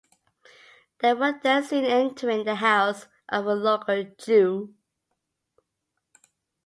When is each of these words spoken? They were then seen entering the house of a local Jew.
They 1.01 1.13
were 1.13 1.39
then 1.43 1.63
seen 1.63 1.85
entering 1.85 2.43
the 2.43 2.55
house 2.55 3.05
of 3.29 3.45
a 3.45 3.53
local 3.53 4.03
Jew. 4.17 4.73